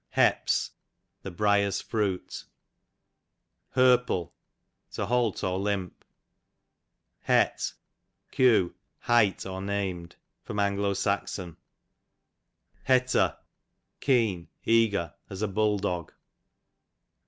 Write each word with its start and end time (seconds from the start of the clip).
Heps, 0.15 0.71
the 1.21 1.29
briers 1.29 1.79
fruit. 1.79 2.45
Herple, 3.75 4.31
to 4.93 5.05
halt 5.05 5.43
or 5.43 5.59
limp. 5.59 6.03
Het, 7.27 7.73
q. 8.31 8.73
hight, 9.01 9.45
or 9.45 9.61
named. 9.61 10.15
A. 10.49 10.53
S. 10.89 11.07
Hetter, 12.87 13.37
keen, 13.99 14.47
eager, 14.65 15.13
as 15.29 15.43
a 15.43 15.47
hull 15.47 15.77
dog. 15.77 16.11